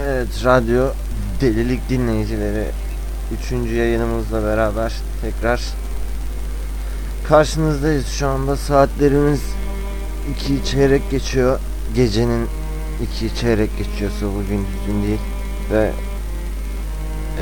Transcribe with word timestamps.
Evet, 0.00 0.28
radyo 0.44 0.88
delilik 1.40 1.88
dinleyicileri 1.88 2.64
3. 3.66 3.72
yayınımızla 3.72 4.42
beraber 4.42 4.92
tekrar 5.22 5.60
karşınızdayız. 7.28 8.06
Şu 8.06 8.28
anda 8.28 8.56
saatlerimiz 8.56 9.40
2 10.30 10.64
çeyrek 10.64 11.10
geçiyor. 11.10 11.60
Gecenin 11.94 12.48
2 13.16 13.36
çeyrek 13.40 13.70
geçiyorsa 13.78 14.26
bugün 14.26 14.66
gün 14.86 15.02
değil 15.02 15.20
ve 15.72 15.90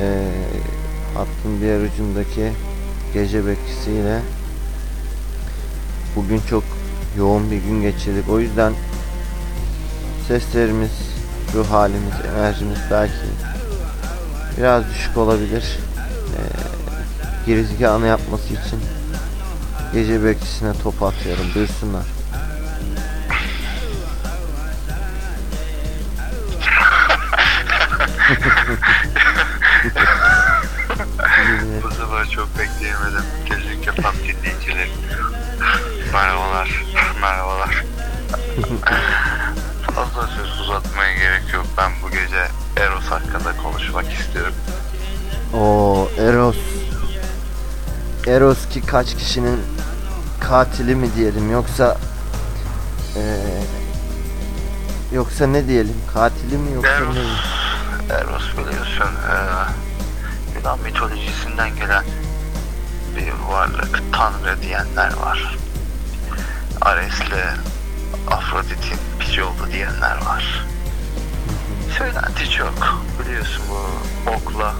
eee 0.00 0.28
hattın 1.14 1.60
diğer 1.60 1.80
ucundaki 1.80 2.52
gece 3.14 3.46
bekçisiyle 3.46 4.20
bugün 6.16 6.40
çok 6.50 6.64
yoğun 7.18 7.50
bir 7.50 7.56
gün 7.58 7.82
geçirdik. 7.82 8.28
O 8.30 8.40
yüzden 8.40 8.72
seslerimiz, 10.28 11.13
ruh 11.54 11.70
halimiz, 11.70 12.14
enerjimiz 12.36 12.78
belki 12.90 13.12
biraz 14.58 14.90
düşük 14.90 15.16
olabilir. 15.16 15.78
Ee, 16.36 16.40
girizgahını 17.46 18.06
yapması 18.06 18.46
için 18.46 18.80
gece 19.92 20.24
bekçisine 20.24 20.72
top 20.82 21.02
atıyorum. 21.02 21.44
Buyursunlar. 21.54 22.02
Bu 31.82 31.90
sefer 31.90 32.30
çok 32.30 32.48
bekleyemedim. 32.58 33.24
Gelecek 33.46 33.86
yapan 33.86 34.14
dinleyiciler. 34.14 34.88
Merhabalar. 36.12 36.84
Merhabalar. 37.20 37.84
Fazla 40.14 40.28
söz 40.36 40.60
uzatmaya 40.60 41.14
gerek 41.14 41.54
yok. 41.54 41.66
Ben 41.78 41.92
bu 42.02 42.10
gece 42.10 42.48
Eros 42.76 43.04
hakkında 43.04 43.56
konuşmak 43.62 44.12
istiyorum. 44.12 44.54
O 45.54 46.08
Eros. 46.18 46.56
Eros 48.26 48.68
ki 48.68 48.80
kaç 48.86 49.14
kişinin 49.16 49.60
katili 50.40 50.94
mi 50.94 51.14
diyelim 51.16 51.52
yoksa 51.52 51.98
ee, 53.16 53.36
yoksa 55.12 55.46
ne 55.46 55.68
diyelim 55.68 55.96
katili 56.14 56.58
mi 56.58 56.72
yoksa 56.72 56.90
Eros, 56.90 57.14
ne? 57.16 58.14
Eros 58.14 58.52
biliyorsun 58.52 59.14
eee, 59.30 59.74
Yunan 60.58 60.78
mitolojisinden 60.80 61.76
gelen 61.76 62.04
bir 63.16 63.52
varlık. 63.52 64.02
Tanrı 64.12 64.62
diyenler 64.62 65.12
var. 65.16 65.58
Ares'le 66.80 67.56
çok. 72.58 73.04
Biliyorsun 73.20 73.64
bu 73.70 74.30
okla 74.30 74.74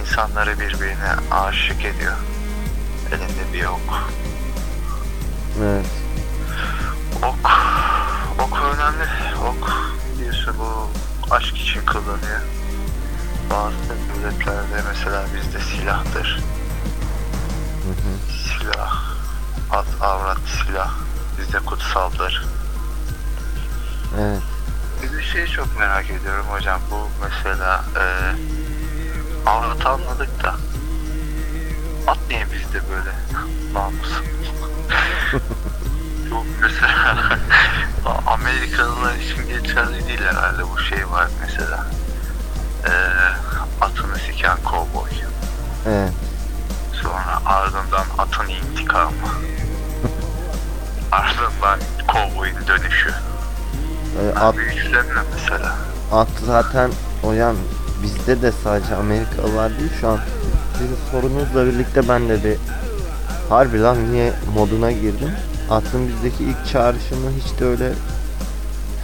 insanları 0.00 0.60
birbirine 0.60 1.12
aşık 1.30 1.84
ediyor. 1.84 2.16
Elinde 3.08 3.52
bir 3.52 3.64
ok. 3.64 4.10
Evet. 5.62 5.86
Ok, 7.22 7.50
ok 8.40 8.58
önemli. 8.62 9.08
Ok 9.48 9.72
biliyorsun 10.14 10.54
bu 10.58 10.88
aşk 11.34 11.56
için 11.56 11.86
kullanıyor. 11.86 12.40
Bazı 13.50 13.76
devletlerde 13.88 14.82
mesela 14.88 15.24
bizde 15.34 15.60
silahtır. 15.60 16.42
Hı 17.84 17.90
hı. 17.90 18.32
Silah, 18.32 19.02
at, 19.70 19.86
avrat 20.00 20.38
silah 20.66 20.90
bizde 21.38 21.58
kutsaldır. 21.58 22.46
Evet. 24.18 24.42
Şeyi 25.38 25.50
çok 25.50 25.78
merak 25.78 26.10
ediyorum 26.10 26.46
hocam. 26.50 26.80
Bu 26.90 27.08
mesela 27.24 27.84
e, 27.96 28.04
avrat 29.48 29.86
anladık 29.86 30.42
da 30.42 30.54
at 32.06 32.18
niye 32.28 32.46
bizde 32.52 32.80
böyle 32.90 33.10
namus? 33.72 34.10
Yok 36.30 36.44
mesela 36.60 37.38
Amerikalılar 38.26 39.14
için 39.14 39.48
geçerli 39.48 40.08
değil 40.08 40.20
herhalde 40.20 40.62
bu 40.70 40.78
şey 40.78 41.10
var 41.10 41.28
mesela. 41.40 41.86
E, 42.84 42.92
atını 43.80 44.18
siken 44.18 44.58
kovboy. 44.64 45.10
Evet. 45.86 46.12
Sonra 47.02 47.40
ardından 47.46 48.06
atın 48.18 48.48
intikamı. 48.48 49.28
ardından 51.12 51.80
kovboyun 52.08 52.66
dönüşü. 52.66 53.14
Ee, 54.18 54.38
at, 54.38 54.54
mesela. 55.34 55.76
at 56.12 56.28
zaten 56.46 56.90
o 57.22 57.32
yan 57.32 57.56
bizde 58.02 58.42
de 58.42 58.52
sadece 58.64 58.94
Amerikalılar 58.94 59.78
değil 59.78 59.90
şu 60.00 60.08
an 60.08 60.18
sizin 60.78 60.96
sorunuzla 61.10 61.66
birlikte 61.66 62.08
ben 62.08 62.28
de 62.28 62.44
bir 62.44 62.56
harbi 63.48 63.82
lan 63.82 64.12
niye 64.12 64.32
moduna 64.54 64.92
girdim. 64.92 65.30
Atın 65.70 66.08
bizdeki 66.08 66.44
ilk 66.44 66.66
çağrışımı 66.72 67.30
hiç 67.44 67.60
de 67.60 67.64
öyle 67.64 67.92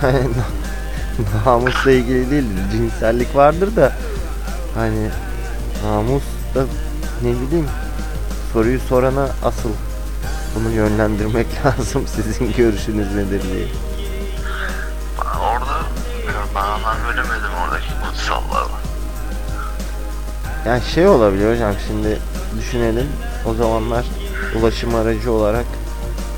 namusla 1.46 1.90
ilgili 1.90 2.30
değil 2.30 2.44
cinsellik 2.72 3.36
vardır 3.36 3.76
da 3.76 3.92
hani 4.74 5.08
namus 5.84 6.22
da 6.54 6.64
ne 7.22 7.30
bileyim 7.30 7.68
soruyu 8.52 8.80
sorana 8.80 9.28
asıl 9.44 9.68
bunu 10.54 10.72
yönlendirmek 10.72 11.46
lazım 11.64 12.04
sizin 12.06 12.52
görüşünüz 12.52 13.14
nedir 13.14 13.42
diye. 13.42 13.66
Anlam 16.54 16.96
veremedim 17.08 17.50
oradaki 17.64 17.88
kutsallığa. 18.06 18.68
Yani 20.66 20.82
şey 20.94 21.06
olabilir 21.06 21.54
hocam 21.54 21.74
şimdi 21.86 22.18
düşünelim. 22.58 23.08
O 23.46 23.54
zamanlar 23.54 24.04
ulaşım 24.58 24.94
aracı 24.94 25.32
olarak 25.32 25.66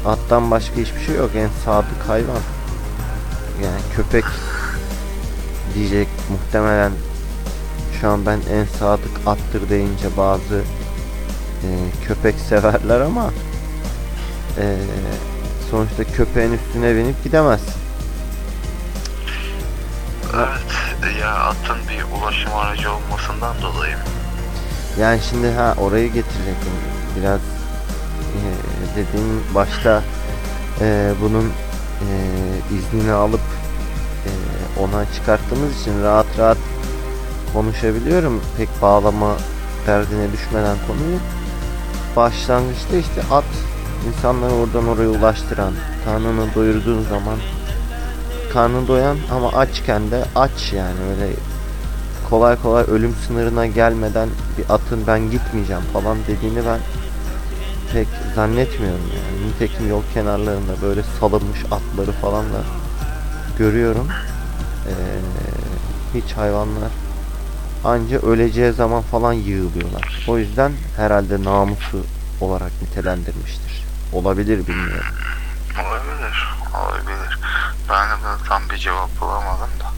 attan 0.07 0.51
başka 0.51 0.77
hiçbir 0.77 1.01
şey 1.01 1.15
yok. 1.15 1.31
En 1.37 1.49
sadık 1.65 2.09
hayvan. 2.09 2.41
Yani 3.65 3.81
köpek 3.97 4.25
diyecek 5.75 6.09
muhtemelen. 6.31 6.93
Şu 8.01 8.09
an 8.09 8.27
ben 8.27 8.41
en 8.53 8.65
sadık 8.79 9.21
attır 9.27 9.71
deyince 9.71 10.17
bazı 10.17 10.63
e, 11.63 11.69
köpek 12.07 12.35
severler 12.35 13.01
ama 13.01 13.31
e, 14.59 14.77
sonuçta 15.71 16.05
köpeğin 16.05 16.53
üstüne 16.53 16.97
binip 16.97 17.25
gidemezsin 17.25 17.86
Evet 20.37 21.17
ya 21.21 21.35
atın 21.35 21.77
bir 21.89 22.19
ulaşım 22.19 22.55
aracı 22.55 22.93
olmasından 22.93 23.57
dolayı. 23.63 23.97
Yani 25.01 25.21
şimdi 25.31 25.51
ha 25.51 25.75
orayı 25.79 26.07
getirecektim. 26.07 26.73
Biraz 27.21 27.41
e, 27.41 28.41
dediğim 28.97 29.43
başta 29.55 30.03
e, 30.81 31.13
bunun 31.23 31.45
e, 32.01 32.09
iznini 32.79 33.13
alıp 33.13 33.41
e, 34.27 34.31
ona 34.81 35.13
çıkarttığımız 35.15 35.81
için 35.81 36.03
rahat 36.03 36.39
rahat 36.39 36.59
konuşabiliyorum. 37.53 38.43
Pek 38.57 38.69
bağlama 38.83 39.37
derdine 39.87 40.33
düşmeden 40.33 40.77
konuyu. 40.87 41.19
Başlangıçta 42.17 42.97
işte 42.97 43.23
at 43.31 43.45
insanları 44.09 44.53
oradan 44.55 44.89
oraya 44.89 45.09
ulaştıran, 45.09 45.73
karnını 46.05 46.55
doyurduğun 46.55 47.03
zaman 47.03 47.37
karnı 48.57 48.89
doyan 48.89 49.17
ama 49.33 49.49
açken 49.49 50.11
de 50.11 50.25
aç 50.35 50.73
yani 50.73 51.01
öyle 51.11 51.33
kolay 52.31 52.63
kolay 52.63 52.85
ölüm 52.85 53.15
sınırına 53.27 53.67
gelmeden 53.67 54.29
bir 54.59 54.75
atın 54.75 55.07
ben 55.07 55.31
gitmeyeceğim 55.31 55.83
falan 55.93 56.19
dediğini 56.29 56.67
ben 56.67 56.81
pek 57.93 58.09
zannetmiyorum 58.35 59.01
yani. 59.01 59.49
Nitekim 59.49 59.89
yol 59.89 60.03
kenarlarında 60.15 60.73
böyle 60.83 61.03
salınmış 61.21 61.61
atları 61.65 62.13
falan 62.13 62.45
da 62.45 62.63
görüyorum. 63.59 64.09
Ee, 64.89 64.93
hiç 66.19 66.33
hayvanlar 66.33 66.91
anca 67.85 68.19
öleceği 68.19 68.73
zaman 68.73 69.03
falan 69.03 69.33
yığılıyorlar. 69.33 70.27
O 70.29 70.39
yüzden 70.39 70.73
herhalde 70.97 71.45
namusu 71.45 72.01
olarak 72.41 72.73
nitelendirmiştir. 72.83 73.85
Olabilir 74.13 74.67
bilmiyorum. 74.67 75.15
Olabilir, 75.85 76.49
olabilir. 76.75 77.39
Ben 77.91 78.11
de 78.11 78.15
buna 78.23 78.39
tam 78.49 78.63
bir 78.71 78.77
cevap 78.77 79.21
bulamadım 79.21 79.71
da. 79.81 79.91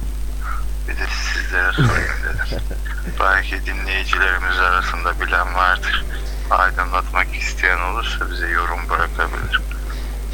Bir 0.88 0.96
de 0.96 1.06
sizlere 1.34 1.72
sorayım 1.72 2.16
dedim. 2.24 2.60
Belki 3.20 3.66
dinleyicilerimiz 3.66 4.58
arasında 4.58 5.20
bilen 5.20 5.54
vardır. 5.54 6.04
Aydınlatmak 6.50 7.36
isteyen 7.36 7.78
olursa 7.78 8.30
bize 8.30 8.48
yorum 8.48 8.80
bırakabilir. 8.90 9.60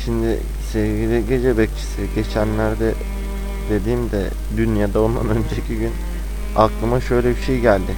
Şimdi 0.05 0.41
sevgili 0.73 1.27
gece 1.27 1.59
bekçisi 1.59 2.15
geçenlerde 2.15 2.95
dediğimde 3.71 4.31
dün 4.57 4.75
ya 4.75 4.95
da 4.95 5.03
ondan 5.03 5.29
önceki 5.29 5.79
gün 5.79 5.93
aklıma 6.57 7.01
şöyle 7.01 7.37
bir 7.37 7.43
şey 7.43 7.61
geldi. 7.61 7.97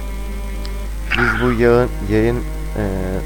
Biz 1.17 1.41
bu 1.41 1.51
yayın, 1.51 1.89
yayın 2.09 2.43
e, 2.77 2.83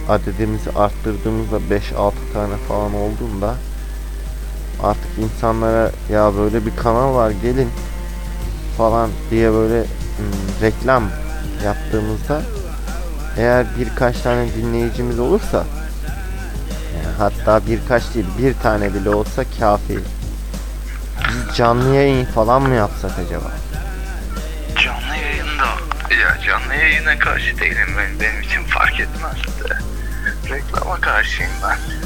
adedimizi 0.09 0.69
arttırdığımızda 0.71 1.57
5-6 1.57 2.11
tane 2.33 2.57
falan 2.67 2.93
olduğunda 2.93 3.55
artık 4.83 5.17
insanlara 5.17 5.91
ya 6.11 6.35
böyle 6.35 6.65
bir 6.65 6.75
kanal 6.75 7.15
var 7.15 7.31
gelin 7.31 7.69
falan 8.77 9.09
diye 9.31 9.53
böyle 9.53 9.85
reklam 10.61 11.03
yaptığımızda 11.65 12.41
eğer 13.37 13.65
birkaç 13.79 14.21
tane 14.21 14.53
dinleyicimiz 14.53 15.19
olursa 15.19 15.65
yani 16.95 17.15
hatta 17.17 17.67
birkaç 17.67 18.13
değil 18.13 18.25
bir 18.39 18.53
tane 18.53 18.93
bile 18.93 19.09
olsa 19.09 19.43
kafi. 19.59 19.99
Biz 21.29 21.55
canlı 21.55 21.95
yayın 21.95 22.25
falan 22.25 22.61
mı 22.61 22.75
yapsak 22.75 23.11
acaba? 23.25 23.51
Canlı 24.83 25.15
yayında 25.15 25.65
ya 26.21 26.41
canlı 26.47 26.75
yayına 26.75 27.19
karşı 27.19 27.59
değilim 27.59 27.87
ben 27.97 28.19
benim 28.19 28.41
için 28.41 28.63
fark 28.63 28.99
etmez 28.99 29.35
de 29.35 29.77
reklama 30.49 31.01
karşıyım 31.01 31.51
ben. 31.63 32.00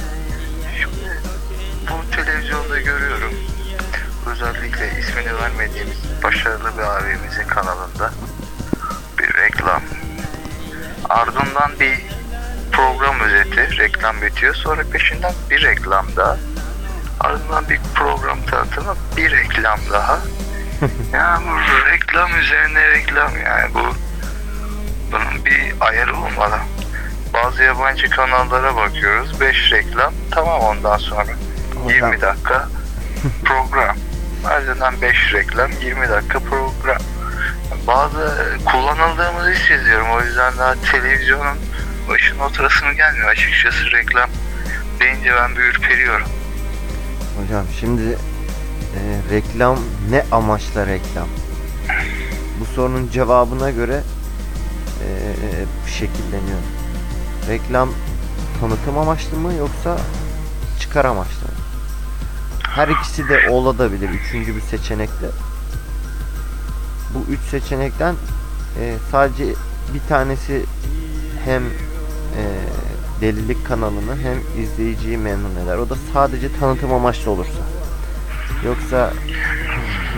Televizyonda 2.16 2.80
görüyorum 2.80 3.34
özellikle 4.32 5.00
ismini 5.00 5.38
vermediğimiz 5.38 5.98
başarılı 6.24 6.78
bir 6.78 6.84
abimizin 6.84 7.48
kanalında 7.48 8.12
bir 9.20 9.34
reklam. 9.34 9.82
Ardından 11.10 11.72
bir 11.80 12.02
program 12.72 13.20
özeti, 13.20 13.78
reklam 13.78 14.22
bitiyor. 14.22 14.56
Sonra 14.56 14.82
peşinden 14.92 15.34
bir 15.50 15.64
reklam 15.64 16.06
daha. 16.16 16.38
Ardından 17.20 17.70
bir 17.70 17.80
program 17.96 18.46
tanıtımı, 18.52 18.96
bir 19.18 19.32
reklam 19.32 19.80
daha. 19.92 20.20
ya 21.14 21.42
bu 21.48 21.86
reklam 21.92 22.40
üzerine 22.40 22.90
reklam 22.90 23.32
yani 23.46 23.74
bu 23.74 23.96
bunun 25.12 25.46
bir 25.46 25.74
ayarı 25.80 26.18
olmalı. 26.18 26.58
Bazı 27.34 27.64
yabancı 27.64 28.10
kanallara 28.10 28.76
bakıyoruz. 28.76 29.42
5 29.42 29.72
reklam 29.72 30.14
tamam 30.32 30.62
ondan 30.62 30.98
sonra. 30.98 31.32
20 31.90 32.22
dakika 32.22 32.70
program. 33.46 33.98
Ardından 34.46 35.02
5 35.02 35.34
reklam 35.34 35.72
20 35.72 36.10
dakika 36.10 36.40
program. 36.40 37.02
Bazı 37.88 38.38
kullanıldığımızı 38.66 39.50
hissediyorum. 39.50 40.08
O 40.16 40.22
yüzden 40.22 40.58
daha 40.58 40.76
televizyonun 40.92 41.58
başına 42.10 42.46
oturasım 42.46 42.96
gelmiyor. 42.96 43.28
Açıkçası 43.28 43.92
reklam 43.92 44.30
deyince 45.00 45.34
ben 45.36 45.56
bir 45.56 45.62
ürperiyorum. 45.62 46.28
Hocam 47.38 47.66
şimdi 47.80 48.18
e, 48.96 49.00
reklam 49.32 49.80
ne 50.10 50.24
amaçla 50.32 50.88
reklam? 50.88 51.28
Bu 52.60 52.66
sorunun 52.66 53.10
cevabına 53.10 53.70
göre 53.70 54.04
e, 55.02 55.10
şekilleniyor. 55.90 56.60
Reklam 57.50 57.90
tanıtım 58.60 58.98
amaçlı 58.98 59.38
mı 59.38 59.54
yoksa 59.54 59.98
çıkar 60.80 61.06
amaçlı 61.06 61.46
mı? 61.46 61.65
Her 62.76 62.88
ikisi 62.88 63.30
de 63.30 63.50
olabilir. 63.50 64.10
Üçüncü 64.10 64.56
bir 64.56 64.62
seçenekte. 64.62 65.28
Bu 67.14 67.32
üç 67.32 67.40
seçenekten 67.40 68.16
e, 68.80 68.96
sadece 69.12 69.46
bir 69.94 70.00
tanesi 70.10 70.66
hem 71.46 71.64
e, 71.64 72.44
delilik 73.22 73.66
kanalını 73.68 74.18
hem 74.24 74.64
izleyiciyi 74.64 75.18
memnun 75.18 75.56
eder. 75.56 75.78
O 75.78 75.90
da 75.90 75.96
sadece 76.14 76.60
tanıtım 76.60 76.94
amaçlı 76.94 77.32
olursa. 77.32 77.62
Yoksa 78.66 79.14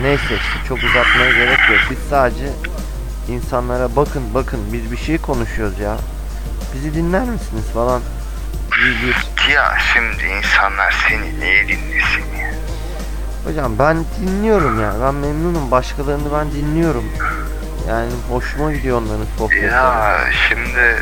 neyse 0.01 0.23
işte 0.23 0.67
çok 0.67 0.77
uzatmaya 0.77 1.31
gerek 1.31 1.59
yok. 1.69 1.79
Biz 1.91 1.97
sadece 2.09 2.49
insanlara 3.29 3.95
bakın 3.95 4.23
bakın 4.33 4.59
biz 4.73 4.91
bir 4.91 4.97
şey 4.97 5.17
konuşuyoruz 5.17 5.79
ya. 5.79 5.97
Bizi 6.73 6.93
dinler 6.93 7.29
misiniz 7.29 7.65
falan 7.73 8.01
bir, 8.71 9.07
bir 9.07 9.15
Ya 9.53 9.77
şimdi 9.93 10.23
insanlar 10.23 10.95
seni 11.09 11.39
niye 11.39 11.67
dinlesin 11.67 12.37
ya? 12.41 12.51
Hocam 13.45 13.79
ben 13.79 13.97
dinliyorum 14.21 14.81
ya. 14.81 14.93
Ben 15.03 15.15
memnunum. 15.15 15.71
Başkalarını 15.71 16.33
ben 16.33 16.51
dinliyorum. 16.51 17.05
Yani 17.89 18.11
hoşuma 18.29 18.71
gidiyor 18.73 19.01
onların 19.01 19.25
sohbetleri. 19.37 19.65
Ya 19.65 20.19
şimdi 20.49 20.95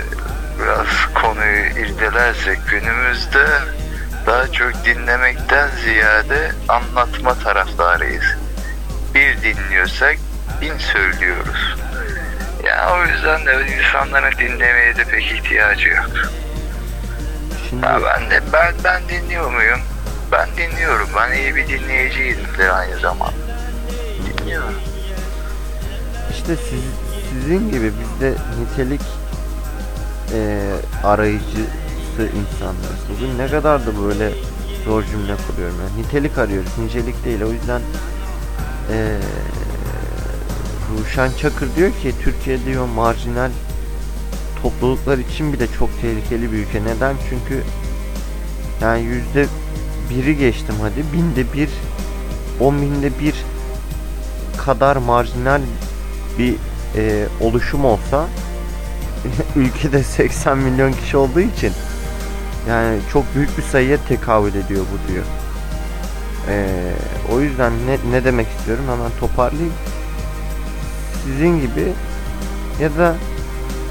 biraz 0.59 1.13
konuyu 1.23 1.65
irdelersek 1.65 2.59
günümüzde 2.69 3.47
daha 4.25 4.51
çok 4.51 4.85
dinlemekten 4.85 5.69
ziyade 5.83 6.51
anlatma 6.67 7.33
taraftarıyız. 7.33 8.25
Bir 9.15 9.41
dinliyorsak 9.41 10.15
bin 10.61 10.77
söylüyoruz. 10.77 11.75
Ya 12.63 12.93
o 12.95 13.05
yüzden 13.05 13.45
de 13.45 13.67
insanların 13.77 14.31
dinlemeye 14.31 14.97
de 14.97 15.03
pek 15.03 15.31
ihtiyacı 15.31 15.89
yok. 15.89 16.09
Şimdi 17.69 17.85
Ya 17.85 17.99
ben 18.05 18.31
de 18.31 18.41
ben 18.53 18.73
ben 18.83 19.01
dinliyor 19.09 19.51
muyum? 19.51 19.79
Ben 20.31 20.49
dinliyorum. 20.57 21.07
Ben 21.17 21.37
iyi 21.37 21.55
bir 21.55 21.67
dinleyiciyimdir 21.67 22.77
aynı 22.77 22.99
zamanda. 22.99 23.33
Dinliyorum. 24.39 24.73
işte 26.31 26.55
siz, 26.55 26.81
sizin 27.29 27.71
gibi 27.71 27.91
biz 27.99 28.21
de 28.21 28.33
nitelik 28.59 29.01
e, 30.33 30.59
arayıcısı 31.03 32.21
insanlarız. 32.21 33.01
Bugün 33.15 33.37
ne 33.37 33.47
kadar 33.47 33.85
da 33.85 34.03
böyle 34.07 34.31
zor 34.85 35.03
cümle 35.03 35.35
kuruyorum. 35.47 35.75
Yani 35.81 36.01
nitelik 36.03 36.37
arıyoruz. 36.37 36.71
Nicelik 36.77 37.25
değil. 37.25 37.41
O 37.41 37.51
yüzden 37.51 37.81
e, 38.91 39.17
Ruşen 40.99 41.31
Çakır 41.41 41.75
diyor 41.75 41.91
ki 41.91 42.13
Türkiye 42.23 42.65
diyor 42.65 42.85
marjinal 42.85 43.51
topluluklar 44.65 45.17
için 45.17 45.53
bile 45.53 45.67
çok 45.79 46.01
tehlikeli 46.01 46.51
bir 46.51 46.57
ülke. 46.57 46.83
Neden? 46.83 47.15
Çünkü 47.29 47.63
yani 48.81 49.03
yüzde 49.03 49.45
biri 50.09 50.37
geçtim 50.37 50.75
hadi. 50.81 51.03
Binde 51.13 51.53
bir, 51.53 51.69
on 52.59 52.81
binde 52.81 53.19
bir 53.19 53.35
kadar 54.57 54.95
marjinal 54.95 55.61
bir 56.39 56.55
e, 56.95 57.25
oluşum 57.41 57.85
olsa 57.85 58.27
ülkede 59.55 60.03
80 60.03 60.57
milyon 60.57 60.91
kişi 60.91 61.17
olduğu 61.17 61.39
için 61.39 61.71
yani 62.69 62.99
çok 63.13 63.35
büyük 63.35 63.57
bir 63.57 63.63
sayıya 63.63 63.97
tekabül 64.07 64.55
ediyor 64.55 64.85
bu 64.93 65.11
diyor. 65.11 65.25
E, 66.49 66.67
o 67.33 67.39
yüzden 67.39 67.71
ne, 67.87 68.11
ne 68.11 68.23
demek 68.23 68.47
istiyorum 68.47 68.85
hemen 68.89 69.11
toparlayayım. 69.19 69.73
Sizin 71.25 71.61
gibi 71.61 71.93
ya 72.81 72.97
da 72.97 73.15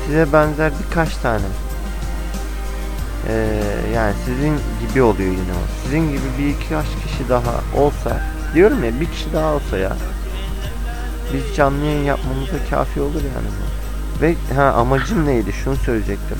size 0.07 0.33
benzer 0.33 0.73
birkaç 0.85 1.17
tane 1.17 1.45
ee, 3.29 3.61
yani 3.95 4.15
sizin 4.25 4.59
gibi 4.87 5.03
oluyor 5.03 5.31
yine 5.31 5.53
o. 5.53 5.83
Sizin 5.85 6.09
gibi 6.09 6.23
bir 6.39 6.49
iki 6.49 6.69
kaç 6.69 6.87
kişi 7.07 7.29
daha 7.29 7.81
olsa 7.83 8.21
diyorum 8.55 8.85
ya 8.85 9.01
bir 9.01 9.07
kişi 9.07 9.33
daha 9.33 9.55
olsa 9.55 9.79
ya 9.79 9.97
biz 11.33 11.57
canlı 11.57 11.85
yayın 11.85 12.05
yapmamıza 12.05 12.53
kafi 12.71 13.01
olur 13.01 13.15
yani 13.15 13.47
bu. 13.47 13.75
Ve 14.23 14.35
ha 14.57 14.63
amacım 14.63 15.27
neydi? 15.27 15.53
Şunu 15.53 15.77
söyleyecektim. 15.77 16.39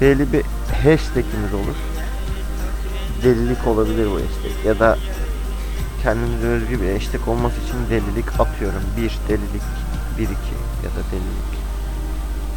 Belli 0.00 0.32
bir 0.32 0.42
hashtagimiz 0.84 1.54
olur. 1.54 1.76
Delilik 3.24 3.66
olabilir 3.66 4.06
bu 4.06 4.14
hashtag. 4.14 4.66
Ya 4.66 4.78
da 4.78 4.98
kendimize 6.02 6.46
özgü 6.46 6.82
bir 6.82 6.92
hashtag 6.92 7.28
olması 7.28 7.56
için 7.60 7.76
delilik 7.90 8.40
atıyorum. 8.40 8.82
Bir 8.96 9.18
delilik, 9.28 9.62
bir 10.18 10.24
iki 10.24 10.54
ya 10.84 10.90
da 10.90 11.02
delilik 11.12 11.61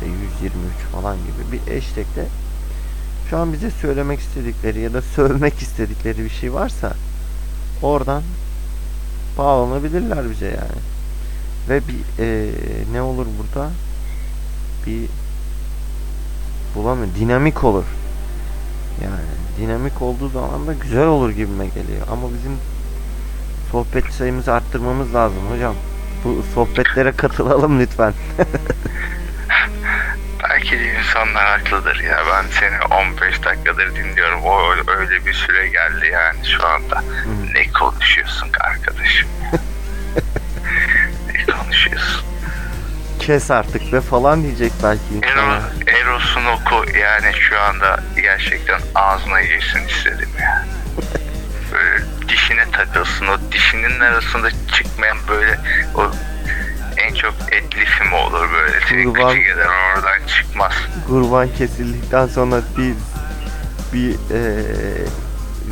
işte 0.06 0.50
123 0.50 0.74
falan 0.92 1.18
gibi 1.18 1.52
bir 1.52 1.76
hashtagle 1.76 2.26
şu 3.30 3.38
an 3.38 3.54
bize 3.54 3.72
söylemek 3.72 4.20
istedikleri 4.20 4.80
ya 4.80 4.94
da 4.94 5.02
sövmek 5.02 5.54
istedikleri 5.62 6.24
bir 6.24 6.30
şey 6.30 6.54
varsa 6.54 6.94
oradan 7.82 8.24
bağlanabilirler 9.38 10.30
bize 10.30 10.46
yani. 10.46 10.82
Ve 11.70 11.82
bir 11.88 12.24
e, 12.24 12.52
ne 12.94 13.02
olur 13.02 13.26
burada? 13.40 13.70
Bir 14.86 15.10
bulamıyorum. 16.76 17.14
Dinamik 17.20 17.64
olur. 17.64 17.86
Yani 19.04 19.26
dinamik 19.60 20.02
olduğu 20.02 20.30
zaman 20.30 20.68
da 20.68 20.74
güzel 20.74 21.08
olur 21.08 21.30
gibime 21.30 21.66
geliyor. 21.66 22.08
Ama 22.12 22.28
bizim 22.28 22.58
sohbet 23.72 24.06
sayımızı 24.06 24.54
arttırmamız 24.54 25.14
lazım 25.14 25.42
hocam. 25.52 25.76
Bu 26.24 26.44
sohbetlere 26.54 27.12
katılalım 27.12 27.80
lütfen. 27.80 28.14
De 30.72 31.00
insanlar 31.00 31.46
haklıdır 31.46 32.00
ya. 32.00 32.24
Ben 32.32 32.46
seni 32.60 32.82
15 32.94 33.44
dakikadır 33.44 33.96
dinliyorum. 33.96 34.44
O 34.44 34.62
öyle 34.88 35.26
bir 35.26 35.34
süre 35.34 35.68
geldi 35.68 36.10
yani 36.14 36.48
şu 36.58 36.68
anda. 36.68 37.04
Ne 37.54 37.72
konuşuyorsun 37.72 38.50
arkadaşım? 38.60 39.30
ne 41.34 41.54
konuşuyorsun? 41.54 42.26
Kes 43.20 43.52
artık 43.52 43.94
ve 43.94 44.02
falan 44.02 44.44
diyecek 44.44 44.72
belki. 44.84 45.28
Eros, 45.28 45.64
Eros'un 45.88 46.46
oku 46.46 46.98
yani 47.00 47.34
şu 47.34 47.62
anda 47.62 48.04
gerçekten 48.16 48.82
ağzına 48.96 49.42
girsin 49.42 49.88
istedim 49.88 50.30
ya. 50.40 50.66
Böyle 51.74 52.04
dişine 52.30 52.72
takılsın. 52.72 53.28
O 53.28 53.52
dişinin 53.52 54.00
arasında 54.00 54.50
çıkmayan 54.52 55.18
böyle 55.30 55.60
o 55.96 56.12
çok 57.16 57.34
etli 57.52 57.86
film 57.86 58.14
olur 58.14 58.50
böyle. 58.54 58.80
Seni 58.90 59.04
Kurban- 59.04 59.38
eder 59.38 59.68
oradan 59.96 60.28
çıkmaz. 60.28 60.74
kurban 61.08 61.48
kesildikten 61.58 62.28
sonra 62.28 62.62
bir 62.78 62.94
bir 63.94 64.10
eee, 64.10 65.06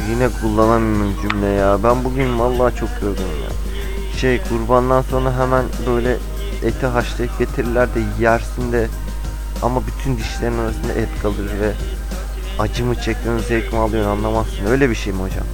yine 0.10 0.30
kullanamıyorum 0.42 1.16
cümle 1.22 1.46
ya. 1.48 1.78
Ben 1.84 2.04
bugün 2.04 2.40
vallahi 2.40 2.76
çok 2.76 2.90
yorgunum 2.90 3.44
ya. 3.44 3.50
şey 4.20 4.42
kurbandan 4.50 5.02
sonra 5.02 5.34
hemen 5.40 5.66
böyle 5.88 6.18
eti 6.64 6.86
haşlayıp 6.86 7.40
getirirler 7.40 7.88
de 7.96 8.00
yersin 8.20 8.72
de 8.72 8.88
ama 9.62 9.82
bütün 9.88 10.18
dişlerin 10.18 10.58
arasında 10.60 10.94
et 10.94 11.10
kalır 11.22 11.52
ve 11.62 11.72
acı 12.60 12.86
mı 12.86 12.96
çekiyorsun 12.96 13.48
zevk 13.48 13.74
mi 13.74 13.80
alıyorsun 13.80 14.12
anlamazsın. 14.12 14.66
Öyle 14.70 14.90
bir 14.90 14.96
şey 14.96 15.14
mi 15.14 15.22
hocam? 15.22 15.46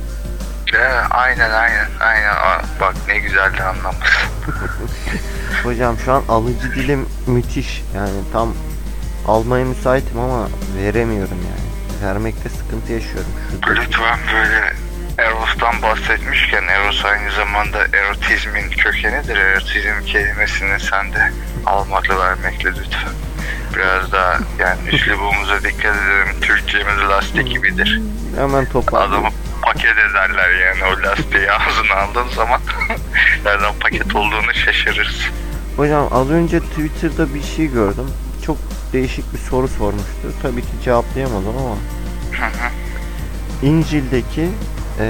Ya, 0.74 1.08
aynen 1.12 1.52
aynen 1.52 1.88
aynen. 2.00 2.30
Aa, 2.36 2.62
Bak 2.82 2.96
ne 3.08 3.20
güzel 3.20 3.58
de 3.58 3.64
anlamışsın. 3.64 4.30
Hocam 5.64 5.98
şu 6.06 6.14
an 6.14 6.24
alıcı 6.30 6.76
dilim 6.76 7.06
müthiş. 7.28 7.84
Yani 7.96 8.12
tam 8.34 8.54
almaya 9.28 9.66
müsaitim 9.66 10.20
ama 10.20 10.48
veremiyorum 10.78 11.38
yani. 11.38 11.70
Vermekte 12.10 12.50
sıkıntı 12.50 12.94
yaşıyorum. 12.94 13.32
Şurada 13.66 13.82
Lütfen 13.82 14.20
böyle 14.34 14.74
Eros'tan 15.18 15.82
bahsetmişken 15.82 16.64
Eros 16.64 17.06
aynı 17.06 17.32
zamanda 17.32 17.78
erotizmin 17.94 18.70
kökenidir. 18.70 19.38
Erotizm 19.38 20.06
kelimesini 20.06 20.80
sen 20.80 21.14
de 21.14 21.32
almakla 21.66 22.20
vermekle 22.20 22.70
lütfen. 22.70 23.14
Biraz 23.76 24.12
daha 24.12 24.38
yani 24.60 24.90
üslubumuza 24.92 25.64
dikkat 25.64 25.96
edelim. 25.96 26.42
Türkçemiz 26.42 27.10
lastik 27.10 27.48
gibidir. 27.52 28.02
hemen 28.38 28.66
toparlayayım. 28.66 29.14
Adamı 29.26 29.30
paket 29.74 29.98
ederler 29.98 30.50
yani 30.52 30.84
o 30.84 31.04
lastiği 31.04 31.52
ağzına 31.52 31.96
aldığın 31.96 32.36
zaman 32.36 32.62
nereden 33.46 33.74
paket 33.80 34.16
olduğunu 34.16 34.54
şaşırırsın. 34.54 35.34
Hocam 35.78 36.08
az 36.12 36.30
önce 36.30 36.60
Twitter'da 36.60 37.34
bir 37.34 37.44
şey 37.44 37.68
gördüm. 37.68 38.08
Çok 38.46 38.58
değişik 38.94 39.34
bir 39.34 39.38
soru 39.38 39.68
sormuştu. 39.68 40.34
Tabii 40.42 40.62
ki 40.62 40.68
cevaplayamadım 40.86 41.58
ama. 41.58 41.76
İncil'deki 43.64 44.42
eee 45.00 45.10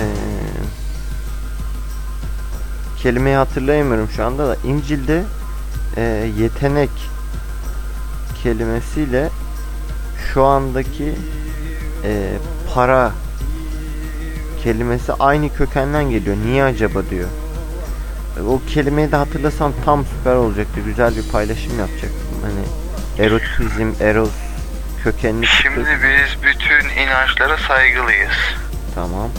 kelimeyi 3.03 3.35
hatırlayamıyorum 3.35 4.09
şu 4.15 4.25
anda 4.25 4.47
da 4.47 4.55
İncil'de 4.63 5.23
eee, 5.97 6.03
yetenek 6.39 6.89
kelimesiyle 8.43 9.29
şu 10.33 10.43
andaki 10.45 11.15
eee, 12.03 12.37
para 12.73 13.11
kelimesi 14.63 15.13
aynı 15.13 15.53
kökenden 15.55 16.09
geliyor. 16.09 16.35
Niye 16.45 16.63
acaba 16.63 16.99
diyor. 17.09 17.27
O 18.47 18.61
kelimeyi 18.73 19.11
de 19.11 19.15
hatırlasam 19.15 19.73
tam 19.85 20.05
süper 20.05 20.35
olacaktı. 20.35 20.79
Güzel 20.85 21.15
bir 21.15 21.31
paylaşım 21.31 21.79
yapacaktım. 21.79 22.37
Hani 22.41 22.65
erotizm, 23.25 24.03
eros 24.03 24.29
kökenli 25.03 25.45
Şimdi 25.47 25.79
biz 26.03 26.43
bütün 26.43 26.89
inançlara 27.03 27.57
saygılıyız. 27.57 28.37
Tamam. 28.95 29.29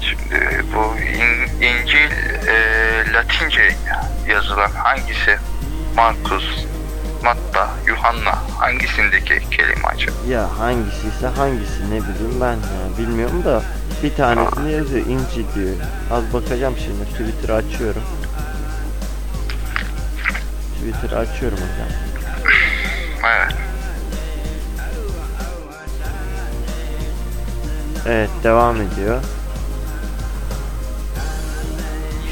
Şimdi 0.00 0.64
bu 0.74 0.96
İn- 1.00 1.62
İncil 1.64 2.10
e, 2.48 3.12
Latince 3.12 3.74
yazılan 4.28 4.70
hangisi? 4.70 5.38
Markus, 5.96 6.44
Matta, 7.22 7.68
Yuhanna 7.86 8.34
hangisindeki 8.58 9.40
kelime 9.50 9.86
acaba? 9.94 10.16
Ya 10.28 10.58
hangisi 10.58 11.08
ise 11.08 11.26
hangisi 11.26 11.90
ne 11.90 12.00
bileyim 12.00 12.40
ben 12.40 12.52
ya 12.52 12.98
bilmiyorum 12.98 13.44
da 13.44 13.62
bir 14.02 14.14
tanesini 14.14 14.72
yazıyor 14.72 15.06
İncil 15.06 15.54
diyor. 15.54 15.76
Az 16.10 16.32
bakacağım 16.32 16.74
şimdi 16.78 17.04
Twitter 17.04 17.48
açıyorum. 17.54 18.02
Twitter 20.74 21.16
açıyorum 21.16 21.58
hocam. 21.58 21.88
Evet. 23.24 23.54
Evet 28.06 28.30
devam 28.44 28.76
ediyor. 28.76 29.22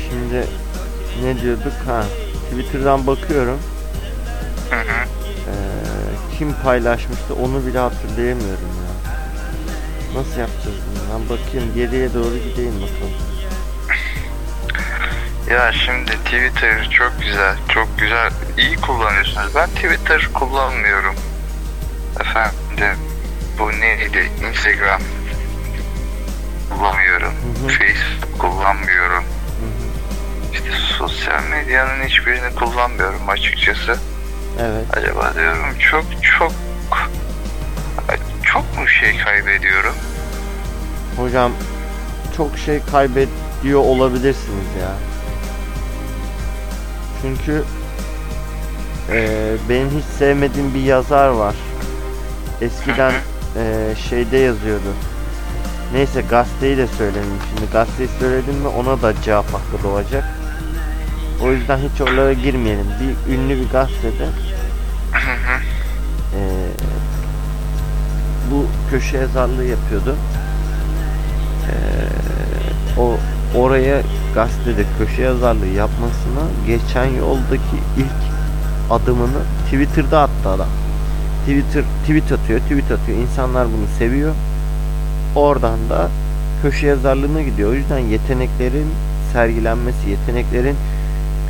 Şimdi 0.09 0.47
ne 1.23 1.41
diyorduk 1.41 1.73
ha 1.87 2.05
Twitter'dan 2.51 3.07
bakıyorum. 3.07 3.61
Hı 4.71 4.77
hı. 4.77 5.05
Ee, 5.49 6.39
kim 6.39 6.53
paylaşmıştı 6.53 7.35
onu 7.35 7.67
bile 7.67 7.79
hatırlayamıyorum 7.79 8.69
ya. 8.85 8.91
Nasıl 10.15 10.41
yapacağız 10.41 10.77
bunu? 10.87 11.01
Ben 11.15 11.29
bakayım 11.29 11.75
geriye 11.75 12.15
doğru 12.15 12.39
gideyim 12.39 12.75
bakalım. 12.83 13.31
Ya 15.51 15.73
şimdi 15.73 16.11
Twitter 16.11 16.91
çok 16.91 17.13
güzel, 17.21 17.57
çok 17.69 17.99
güzel, 17.99 18.31
iyi 18.59 18.77
kullanıyorsunuz. 18.77 19.55
Ben 19.55 19.69
Twitter 19.69 20.29
kullanmıyorum. 20.35 21.15
Efendim, 22.21 22.99
bu 23.59 23.71
neydi? 23.81 24.31
Instagram 24.49 25.01
kullanmıyorum. 26.71 27.33
Hı 27.33 27.65
hı. 27.65 27.69
Facebook 27.69 28.39
kullanmıyorum. 28.39 29.25
Hı 29.25 29.67
hı. 29.67 30.53
İşte 30.53 30.71
sosyal 30.99 31.43
medyanın 31.43 32.05
hiçbirini 32.05 32.55
kullanmıyorum 32.55 33.29
açıkçası. 33.29 33.99
Evet. 34.59 34.85
Acaba 34.97 35.35
diyorum 35.35 35.79
çok 35.91 36.05
çok 36.39 36.53
çok 38.45 38.79
mu 38.79 38.89
şey 38.89 39.19
kaybediyorum? 39.19 39.95
Hocam 41.17 41.53
çok 42.37 42.59
şey 42.59 42.81
kaybediyor 42.91 43.81
olabilirsiniz 43.81 44.67
ya. 44.81 44.93
Çünkü 47.23 47.65
eee, 49.13 49.57
benim 49.69 49.91
hiç 49.91 50.05
sevmediğim 50.19 50.75
bir 50.75 50.81
yazar 50.83 51.29
var. 51.29 51.55
Eskiden 52.61 53.13
eee, 53.57 53.95
şeyde 54.09 54.37
yazıyordu. 54.37 54.93
Neyse 55.93 56.23
gazeteyi 56.31 56.77
de 56.77 56.87
söyledim. 56.87 57.23
Şimdi 57.49 57.73
gazeteyi 57.73 58.09
söyledim 58.21 58.55
mi 58.55 58.69
ona 58.69 59.03
da 59.03 59.23
cevap 59.23 59.47
hakkı 59.47 59.85
doğacak. 59.85 60.25
O 61.45 61.51
yüzden 61.53 61.79
hiç 61.79 62.01
oralara 62.01 62.33
girmeyelim. 62.33 62.87
Bir 63.01 63.35
ünlü 63.35 63.61
bir 63.61 63.69
gazetede 63.69 64.25
eee, 66.35 66.41
bu 68.51 68.67
köşe 68.91 69.17
yazarlığı 69.17 69.65
yapıyordu. 69.65 70.17
Eee, 71.69 73.03
o 73.03 73.17
oraya 73.59 74.03
gazetede 74.35 74.85
köşe 74.99 75.23
yazarlığı 75.23 75.67
yapmasına 75.67 76.43
geçen 76.67 77.05
yoldaki 77.05 77.77
ilk 77.97 78.31
adımını 78.91 79.41
Twitter'da 79.65 80.21
attı 80.23 80.49
adam. 80.49 80.69
Twitter 81.47 81.85
tweet 82.03 82.33
atıyor, 82.33 82.61
tweet 82.61 82.91
atıyor. 82.91 83.19
İnsanlar 83.19 83.67
bunu 83.67 83.87
seviyor. 83.99 84.35
Oradan 85.37 85.79
da 85.91 86.09
köşe 86.63 86.87
yazarlığına 86.87 87.43
gidiyor. 87.43 87.71
O 87.71 87.75
yüzden 87.75 87.99
yeteneklerin 87.99 88.87
sergilenmesi, 89.33 90.11
yeteneklerin 90.11 90.77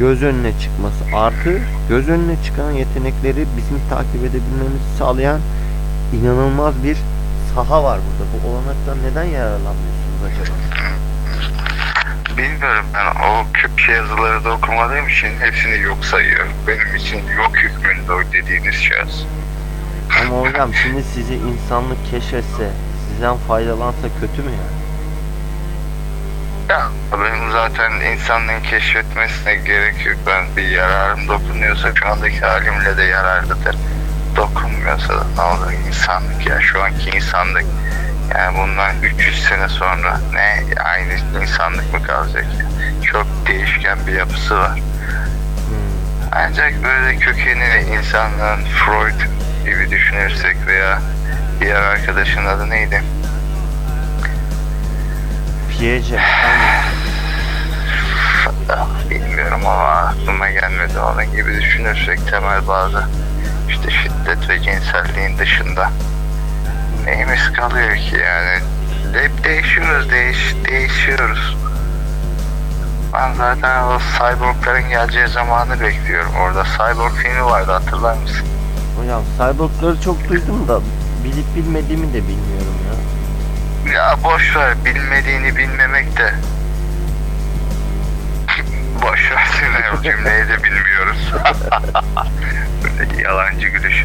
göz 0.01 0.23
önüne 0.23 0.53
çıkması 0.61 1.17
artı 1.17 1.61
göz 1.89 2.09
önüne 2.09 2.37
çıkan 2.45 2.71
yetenekleri 2.71 3.47
bizim 3.57 3.81
takip 3.91 4.21
edebilmemizi 4.21 4.97
sağlayan 4.99 5.41
inanılmaz 6.13 6.85
bir 6.85 6.97
saha 7.55 7.85
var 7.85 7.99
burada. 8.07 8.31
Bu 8.33 8.49
olanaktan 8.49 8.99
neden 9.11 9.25
yararlanmıyorsunuz 9.25 10.21
acaba? 10.27 10.57
Bilmiyorum 12.37 12.87
ben 12.95 13.07
o 13.29 13.47
Kürtçe 13.53 13.93
yazıları 13.93 14.45
da 14.45 14.53
okumadığım 14.53 15.09
için 15.09 15.29
hepsini 15.41 15.81
yok 15.81 16.05
sayıyorum. 16.05 16.53
Benim 16.67 16.97
için 16.97 17.17
yok 17.37 17.53
hükmünde 17.57 18.13
o 18.13 18.33
dediğiniz 18.33 18.75
şahıs. 18.75 19.25
Ama 20.21 20.41
hocam 20.41 20.75
şimdi 20.75 21.03
sizi 21.03 21.35
insanlık 21.35 22.11
keşfetse, 22.11 22.71
sizden 23.09 23.37
faydalansa 23.37 24.09
kötü 24.21 24.43
mü 24.43 24.51
ya? 24.51 24.80
Ya 26.71 26.89
benim 27.13 27.53
zaten 27.53 27.93
insanlığın 27.93 28.61
keşfetmesine 28.61 29.55
gerek 29.55 30.07
yok. 30.07 30.17
Ben 30.27 30.57
bir 30.57 30.69
yararım 30.69 31.29
dokunuyorsa 31.29 31.95
şu 31.95 32.09
andaki 32.09 32.41
halimle 32.41 32.97
de 32.97 33.03
yararlıdır. 33.03 33.77
Dokunmuyorsa 34.37 35.09
da 35.09 35.25
ne 35.37 35.43
olur 35.43 35.73
insanlık 35.89 36.47
ya 36.47 36.61
şu 36.61 36.83
anki 36.83 37.11
insanlık. 37.11 37.65
Yani 38.35 38.59
bundan 38.59 39.03
300 39.03 39.45
sene 39.45 39.69
sonra 39.69 40.21
ne 40.33 40.65
aynı 40.85 41.43
insanlık 41.43 41.95
mı 41.95 42.03
kalacak 42.03 42.45
ya? 42.45 42.67
Çok 43.03 43.27
değişken 43.47 43.99
bir 44.07 44.13
yapısı 44.13 44.59
var. 44.59 44.75
Hmm. 44.75 46.33
Ancak 46.33 46.73
böyle 46.85 47.17
kökenini 47.17 47.97
insanlığın 47.99 48.65
Freud 48.65 49.21
gibi 49.65 49.91
düşünürsek 49.91 50.57
veya 50.67 50.99
diğer 51.61 51.83
arkadaşın 51.83 52.47
adı 52.47 52.71
neydi? 52.71 53.03
Ah, 58.71 59.11
Bilmiyorum 59.11 59.61
ama 59.67 59.89
aklıma 59.89 60.51
gelmedi. 60.51 60.99
Onun 60.99 61.33
gibi 61.37 61.61
düşünürsek 61.61 62.31
temel 62.31 62.69
bazı 62.69 63.05
işte 63.69 63.91
şiddet 63.91 64.49
ve 64.49 64.63
cinselliğin 64.63 65.39
dışında 65.39 65.91
neyimiz 67.05 67.53
kalıyor 67.53 67.97
ki 67.97 68.17
yani 68.17 68.59
hep 69.23 69.45
değişiyoruz 69.45 70.11
değiş, 70.11 70.55
değişiyoruz. 70.71 71.57
Ben 73.13 73.35
zaten 73.35 73.83
o 73.83 73.99
cyborgların 74.19 74.89
geleceği 74.89 75.29
zamanı 75.29 75.81
bekliyorum. 75.81 76.33
Orada 76.37 76.65
cyborg 76.65 77.13
filmi 77.13 77.45
vardı 77.45 77.73
hatırlar 77.73 78.17
mısın? 78.17 78.47
Hocam 79.01 79.23
cyborgları 79.39 80.01
çok 80.01 80.29
duydum 80.29 80.69
da 80.69 80.81
bilip 81.25 81.57
bilmediğimi 81.57 82.09
de 82.09 82.23
bilmiyorum 82.23 82.70
ya. 83.91 84.17
Boş 84.25 84.57
ver 84.57 84.85
bilmediğini 84.85 85.57
bilmemek 85.57 86.17
de 86.17 86.35
Boş 89.03 89.31
versene 89.31 89.91
o 89.99 90.03
cümleyi 90.03 90.49
de 90.49 90.65
bilmiyoruz. 90.65 91.33
Böyle 92.99 93.23
yalancı 93.23 93.69
gülüş. 93.69 94.05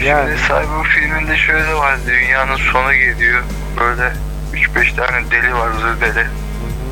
Yani. 0.00 0.30
Şimdi 0.30 0.42
Cyber 0.42 0.84
filminde 0.84 1.36
şöyle 1.36 1.74
var. 1.74 1.98
Dünyanın 2.06 2.56
sonu 2.56 2.94
geliyor. 2.94 3.42
Böyle 3.80 4.12
3-5 4.52 4.96
tane 4.96 5.30
deli 5.30 5.54
var 5.54 5.70
zır 5.72 6.00
deli. 6.00 6.26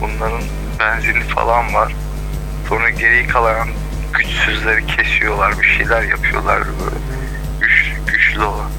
Bunların 0.01 0.43
benzini 0.81 1.21
falan 1.21 1.75
var. 1.75 1.93
Sonra 2.69 2.91
geri 2.91 3.27
kalan 3.27 3.69
güçsüzleri 4.15 4.87
kesiyorlar. 4.87 5.61
Bir 5.61 5.67
şeyler 5.67 6.03
yapıyorlar 6.03 6.59
böyle. 6.59 6.97
Güç, 7.61 7.93
güçlü 8.07 8.43
olan. 8.43 8.71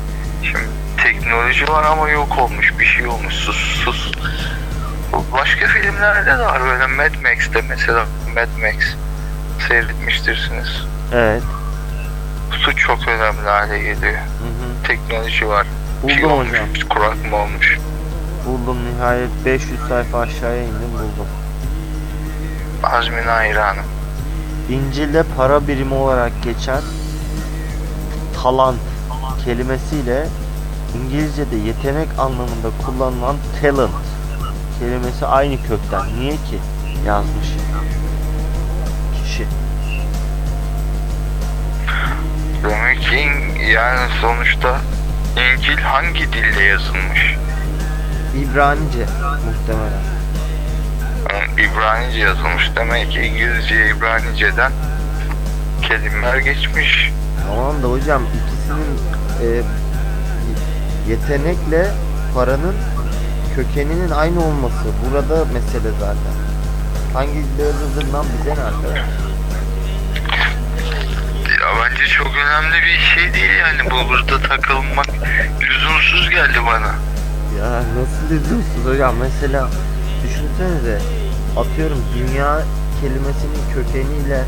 Şimdi 0.43 0.78
teknoloji 1.03 1.67
var 1.67 1.83
ama 1.83 2.09
yok 2.09 2.37
olmuş. 2.41 2.73
Bir 2.79 2.85
şey 2.85 3.07
olmuş. 3.07 3.33
Sus 3.33 3.55
sus. 3.83 4.11
Başka 5.33 5.67
filmlerde 5.67 6.25
de 6.31 6.39
var 6.39 6.61
böyle 6.63 6.87
Mad 6.87 7.13
Max'te 7.23 7.61
mesela 7.69 8.05
Mad 8.35 8.61
Max 8.61 8.83
seyretmiştirsiniz. 9.67 10.67
Evet. 11.13 11.43
Su 12.51 12.75
çok 12.75 13.07
önemli 13.07 13.49
hale 13.49 13.79
geliyor. 13.79 14.13
Hı 14.13 14.17
hı. 14.17 14.87
Teknoloji 14.87 15.47
var. 15.47 15.67
Bir 16.03 16.13
şey 16.13 16.23
Buldum 16.23 16.31
olmuş, 16.37 16.49
hocam. 16.49 16.87
kurak 16.89 17.25
mı 17.29 17.35
olmuş? 17.35 17.77
Buldum 18.45 18.77
nihayet 18.85 19.29
500 19.45 19.79
sayfa 19.89 20.19
aşağıya 20.19 20.63
indim 20.63 20.91
buldum. 20.93 21.27
Azmin 22.83 23.23
hayranım. 23.23 23.85
İncil'de 24.69 25.23
para 25.37 25.67
birimi 25.67 25.93
olarak 25.93 26.31
geçen 26.43 26.81
talant 28.43 28.77
kelimesiyle 29.45 30.27
İngilizce'de 30.96 31.55
yetenek 31.55 32.08
anlamında 32.17 32.69
kullanılan 32.86 33.36
talent 33.62 33.91
kelimesi 34.79 35.25
aynı 35.25 35.58
kökten. 35.67 36.01
Niye 36.19 36.31
ki? 36.31 36.60
Yazmış. 37.08 37.48
Kişi. 39.24 39.46
Demek 42.63 43.01
ki 43.01 43.29
yani 43.74 44.12
sonuçta 44.22 44.79
İncil 45.31 45.77
hangi 45.77 46.34
dilde 46.34 46.63
yazılmış? 46.63 47.36
İbranice 48.36 49.05
muhtemelen. 49.46 50.03
Yani 51.29 51.69
İbranice 51.72 52.19
yazılmış. 52.19 52.72
Demek 52.75 53.12
ki 53.12 53.19
İngilizce 53.19 53.89
İbranice'den 53.89 54.72
kelimeler 55.81 56.38
geçmiş. 56.38 57.12
Tamam 57.48 57.84
da 57.84 57.88
hocam 57.88 58.24
ikisinin 58.24 59.00
e, 59.43 59.62
yetenekle 61.09 61.87
paranın 62.35 62.75
kökeninin 63.55 64.11
aynı 64.11 64.45
olması 64.45 64.85
burada 65.03 65.45
mesele 65.45 65.91
zaten. 65.99 66.35
Hangi 67.13 67.43
yazıldığından 67.59 68.25
bize 68.39 68.55
ne 68.55 68.63
arkadaş? 68.63 68.97
Ya 71.61 71.67
bence 71.83 72.07
çok 72.07 72.27
önemli 72.27 72.85
bir 72.85 72.99
şey 72.99 73.33
değil 73.33 73.51
yani 73.59 73.91
bu 73.91 74.09
burada 74.09 74.47
takılmak 74.47 75.07
lüzumsuz 75.61 76.29
geldi 76.29 76.59
bana. 76.65 76.93
Ya 77.59 77.77
nasıl 77.79 78.35
lüzumsuz 78.35 78.85
hocam 78.93 79.15
mesela 79.15 79.69
düşünsenize 80.23 81.01
atıyorum 81.57 82.03
dünya 82.17 82.61
kelimesinin 83.01 83.73
kökeniyle 83.73 84.43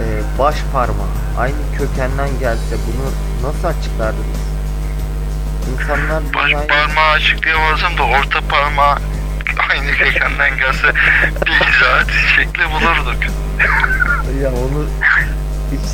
e, 0.00 0.04
baş 0.38 0.56
parmağı 0.72 1.14
aynı 1.38 1.56
kökenden 1.78 2.38
gelse 2.40 2.76
bunu 2.86 3.06
nasıl 3.48 3.68
açıklardınız? 3.78 4.49
İnsanlar 5.72 6.22
Baş 6.34 6.46
dünyayı 6.50 6.68
parmağı 6.68 7.10
açıklayamazsam 7.10 7.98
da 7.98 8.02
orta 8.02 8.40
parmağı 8.40 8.96
aynı 9.70 9.90
kökenden 9.92 10.56
gelse 10.58 10.88
bir 11.46 11.52
izahat 11.52 12.10
şekli 12.36 12.64
bulurduk. 12.70 13.22
ya 14.42 14.48
onu 14.50 14.86
hiç 15.72 15.86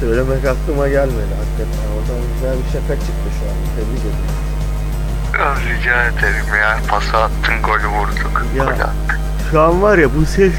söylemek 0.00 0.44
aklıma 0.44 0.88
gelmedi 0.88 1.34
hakikaten. 1.40 1.84
Oradan 1.94 2.22
güzel 2.34 2.56
bir 2.58 2.72
şaka 2.72 2.94
çıktı 3.00 3.28
şu 3.38 3.44
an. 3.50 3.56
Tebrik 3.76 4.00
ederim. 4.00 4.34
Biraz 5.34 5.58
rica 5.58 6.02
ederim 6.04 6.46
ya. 6.60 6.78
Pası 6.88 7.16
attın 7.16 7.62
golü 7.62 7.86
vurduk. 7.86 8.46
Ya. 8.56 8.64
Gol. 8.64 8.72
Şu 9.50 9.60
an 9.60 9.82
var 9.82 9.98
ya 9.98 10.08
bu 10.14 10.26
ses 10.26 10.52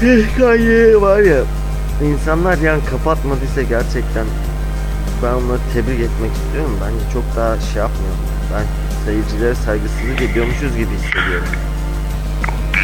ses 0.00 0.24
kaydı 0.38 1.00
var 1.00 1.18
ya 1.18 1.38
insanlar 2.02 2.58
yani 2.58 2.84
kapatmadıysa 2.90 3.62
gerçekten 3.62 4.26
ben 5.22 5.32
onları 5.32 5.58
tebrik 5.72 6.00
etmek 6.00 6.32
istiyorum. 6.32 6.78
Bence 6.82 7.12
çok 7.12 7.36
daha 7.36 7.60
şey 7.60 7.82
yapmıyorum. 7.82 8.18
Ben 8.52 8.64
seyircilere 9.04 9.54
saygısızlık 9.54 10.22
ediyormuşuz 10.22 10.76
gibi 10.76 10.90
hissediyorum. 10.94 11.48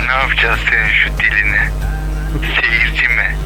Ne 0.07 0.13
yapacağız 0.13 0.61
senin 0.71 0.89
şu 0.89 1.09
dilini? 1.19 1.61
Seyirci 2.61 3.09
mi? 3.09 3.37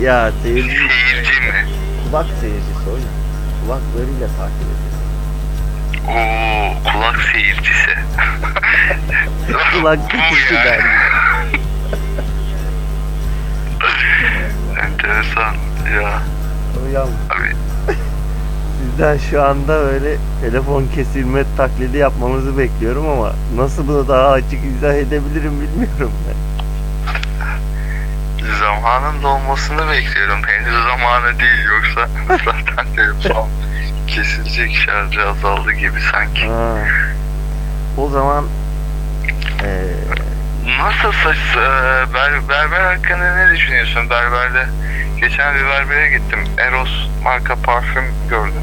Ya 0.00 0.32
seyirci 0.42 0.68
Seyirci 0.68 1.40
mi? 1.40 1.66
kulak 2.04 2.26
seyircisi 2.40 2.80
hocam. 2.84 3.14
Kulaklarıyla 3.64 4.28
takip 4.38 4.68
ediyor. 4.72 4.92
Oo, 6.08 6.74
kulak 6.92 7.18
seyircisi. 7.32 7.90
Kulak 9.72 9.98
ya. 10.54 10.64
der. 10.64 10.80
Enteresan 14.84 15.54
ya. 15.94 16.22
Hocam 16.74 17.08
Abi 17.30 17.50
sizden 18.92 19.18
şu 19.30 19.42
anda 19.42 19.72
öyle 19.72 20.16
telefon 20.40 20.86
kesilme 20.94 21.44
taklidi 21.56 21.96
yapmanızı 21.96 22.58
bekliyorum 22.58 23.08
ama 23.08 23.32
nasıl 23.56 23.88
bunu 23.88 24.08
daha 24.08 24.30
açık 24.30 24.64
izah 24.64 24.94
edebilirim 24.94 25.60
bilmiyorum 25.60 26.12
ben. 26.28 26.36
zamanın 28.60 29.22
dolmasını 29.22 29.90
bekliyorum. 29.90 30.40
Henüz 30.46 30.84
zamanı 30.84 31.38
değil 31.38 31.64
yoksa 31.64 32.08
zaten 32.44 32.86
telefon 32.96 33.48
kesilecek 34.08 34.76
şarjı 34.76 35.28
azaldı 35.28 35.72
gibi 35.72 36.00
sanki. 36.12 36.46
Ha. 36.46 36.76
O 37.98 38.08
zaman 38.08 38.44
eee 39.62 39.92
Nasıl 40.78 41.12
saç 41.12 41.36
e, 41.56 42.14
ber, 42.14 42.48
berber 42.48 42.80
hakkında 42.80 43.36
ne 43.36 43.54
düşünüyorsun? 43.54 44.10
Berberde 44.10 44.66
geçen 45.20 45.54
bir 45.54 45.64
berbere 45.64 46.10
gittim. 46.10 46.44
Eros 46.58 47.08
marka 47.24 47.56
parfüm 47.56 48.04
gördüm. 48.30 48.62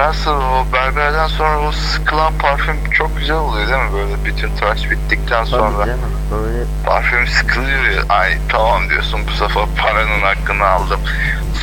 Nasıl 0.00 0.30
o 0.30 0.72
berberden 0.72 1.26
sonra 1.26 1.58
o 1.68 1.72
sıkılan 1.72 2.32
parfüm 2.38 2.76
çok 2.90 3.18
güzel 3.18 3.36
oluyor 3.36 3.68
değil 3.68 3.78
mi? 3.78 3.92
Böyle 3.92 4.24
bütün 4.24 4.56
tıraş 4.56 4.90
bittikten 4.90 5.44
Tabii 5.44 5.48
sonra 5.50 5.86
canım 5.86 6.10
böyle 6.32 6.64
parfüm 6.86 7.26
sıkılıyor 7.26 7.84
ya. 7.84 8.02
Ay 8.08 8.38
tamam 8.48 8.88
diyorsun 8.90 9.20
bu 9.28 9.30
sefer 9.30 9.64
paranın 9.82 10.20
hakkını 10.20 10.66
aldım. 10.66 11.00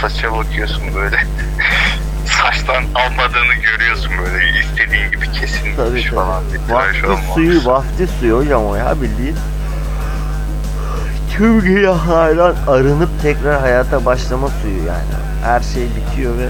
Saça 0.02 0.38
bakıyorsun 0.38 0.84
böyle. 0.96 1.18
Saçtan 2.26 2.84
almadığını 2.96 3.54
görüyorsun 3.54 4.12
böyle 4.26 4.60
istediğin 4.60 5.12
gibi 5.12 5.26
tabii 5.26 5.40
kesilmiş 5.40 5.76
tabii. 6.04 6.16
falan 6.16 6.44
tıraş 6.68 6.86
Vaftiz 6.86 7.04
olmamış. 7.04 7.26
suyu, 7.34 7.66
vaftiz 7.66 8.10
suyu 8.20 8.38
hocam 8.38 8.66
o 8.66 8.76
ya 8.76 9.02
bildiğin. 9.02 9.36
Tüm 11.38 11.62
günahlardan 11.62 12.56
arınıp 12.68 13.22
tekrar 13.22 13.60
hayata 13.60 14.06
başlama 14.06 14.48
suyu 14.48 14.78
yani. 14.78 15.04
Her 15.44 15.60
şey 15.60 15.84
bitiyor 15.84 16.38
ve 16.38 16.50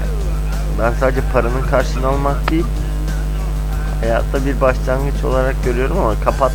ben 0.81 0.93
sadece 0.99 1.21
paranın 1.33 1.61
karşılığını 1.71 2.07
almak 2.07 2.51
değil 2.51 2.65
hayatta 4.01 4.45
bir 4.45 4.61
başlangıç 4.61 5.23
olarak 5.23 5.63
görüyorum 5.65 5.97
ama 5.99 6.13
kapat 6.23 6.51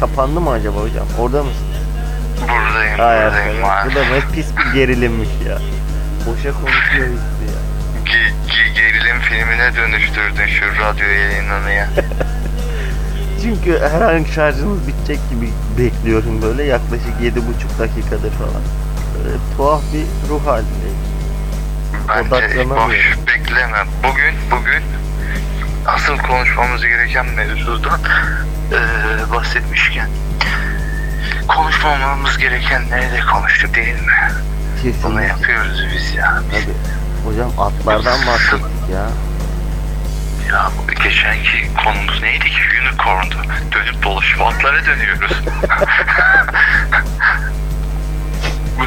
kapandı 0.00 0.40
mı 0.40 0.50
acaba 0.50 0.80
hocam? 0.80 1.06
Orada 1.18 1.42
mısın? 1.42 1.66
Buradayım, 2.42 2.98
Hay 2.98 3.16
buradayım. 3.26 3.58
bu 3.90 3.94
da 3.94 4.04
ne 4.04 4.20
pis 4.34 4.46
bir 4.56 4.74
gerilimmiş 4.78 5.28
ya. 5.48 5.58
Boşa 6.26 6.52
konuşuyor 6.52 7.06
hissi 7.06 7.44
ya. 7.52 7.58
Ge- 8.04 8.32
ge- 8.48 8.74
gerilim 8.74 9.20
filmine 9.20 9.76
dönüştürdün 9.76 10.46
şu 10.46 10.64
radyo 10.82 11.06
yayınını 11.06 11.70
ya. 11.70 11.88
Çünkü 13.42 13.78
her 13.92 14.00
an 14.00 14.24
şarjınız 14.34 14.86
bitecek 14.88 15.18
gibi 15.30 15.48
bekliyorum 15.78 16.42
böyle 16.42 16.62
yaklaşık 16.64 17.20
yedi 17.22 17.40
buçuk 17.48 17.78
dakikadır 17.78 18.30
falan. 18.30 18.62
Böyle 19.18 19.36
tuhaf 19.56 19.82
bir 19.92 20.28
ruh 20.30 20.46
halindeyim. 20.46 20.98
Bence 22.08 22.70
boş 22.70 23.16
bekleme. 23.26 23.78
Bugün, 24.04 24.34
bugün 24.50 24.82
asıl 25.86 26.18
konuşmamız 26.18 26.82
gereken 26.82 27.26
mevzudan 27.26 28.00
eee, 28.72 28.78
bahsetmişken 29.34 30.08
konuşmamamız 31.48 32.38
gerekenleri 32.38 33.12
de 33.12 33.20
konuştuk 33.32 33.74
değil 33.74 33.94
mi? 33.94 34.30
Bunu 34.84 34.92
Kesinlikle. 34.92 35.26
yapıyoruz 35.26 35.84
biz 35.94 36.14
ya. 36.14 36.42
Tabii. 36.50 36.74
Hocam 37.24 37.52
atlardan 37.60 38.26
bahsettik 38.26 38.90
ya. 38.92 39.06
Ya 40.52 40.70
bu 40.78 40.86
geçenki 41.02 41.70
konumuz 41.84 42.22
neydi 42.22 42.44
ki? 42.44 42.56
Unicorn'du. 42.82 43.34
Dönüp 43.72 44.02
dolaşıp 44.02 44.42
atlara 44.42 44.86
dönüyoruz. 44.86 45.42
Bu 48.78 48.82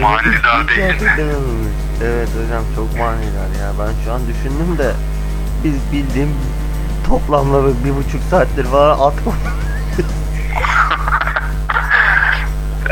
Manidar 0.00 0.68
değil 0.68 1.02
mi? 1.02 1.10
Evet 2.04 2.28
hocam 2.28 2.64
çok 2.76 2.98
maniler 2.98 3.60
ya. 3.60 3.72
Ben 3.80 4.04
şu 4.04 4.12
an 4.12 4.20
düşündüm 4.28 4.78
de 4.78 4.92
biz 5.64 5.74
bildiğim 5.92 6.34
toplamla 7.08 7.66
bir 7.84 7.96
buçuk 7.96 8.22
saattir 8.30 8.64
falan 8.64 8.90
atma. 8.90 9.32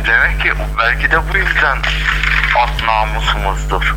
Demek 0.07 0.41
ki 0.43 0.53
belki 0.79 1.11
de 1.11 1.17
bu 1.33 1.37
yüzden 1.37 1.79
at 2.63 2.83
namusumuzdur. 2.87 3.97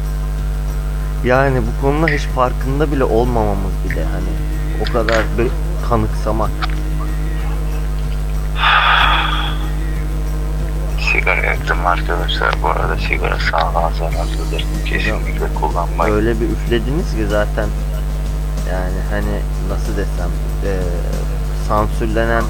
Yani 1.24 1.62
bu 1.62 1.82
konuda 1.82 2.08
hiç 2.08 2.24
farkında 2.24 2.92
bile 2.92 3.04
olmamamız 3.04 3.74
bile 3.90 4.04
hani 4.06 4.30
o 4.82 4.94
kadar 4.94 5.24
böyle 5.38 5.50
kanıksamak. 5.90 6.52
Sigara 11.12 11.46
yaktım 11.46 11.86
arkadaşlar. 11.86 12.54
Bu 12.64 12.68
arada 12.70 12.98
sigara 12.98 13.40
sağlığa 13.52 13.90
zararlıdır. 13.92 14.66
Kesinlikle 14.86 15.54
kullanmayın. 15.62 16.16
Öyle 16.16 16.42
bir 16.42 16.50
üflediniz 16.50 17.12
ki 17.16 17.28
zaten 17.30 17.68
yani 18.70 18.98
hani 19.12 19.40
nasıl 19.70 19.98
desem 19.98 20.30
eee, 20.66 20.72
sansürlenen 21.68 22.44